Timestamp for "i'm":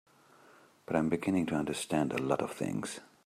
0.95-1.09